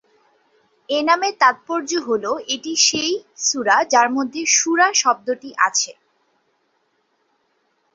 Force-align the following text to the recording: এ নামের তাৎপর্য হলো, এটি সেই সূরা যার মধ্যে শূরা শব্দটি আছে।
এ 0.89 0.99
নামের 1.07 1.33
তাৎপর্য 1.41 1.89
হলো, 2.07 2.31
এটি 2.53 2.71
সেই 2.87 3.11
সূরা 3.45 3.77
যার 3.93 4.07
মধ্যে 4.15 4.41
শূরা 4.55 4.87
শব্দটি 5.01 5.49
আছে। 5.67 5.91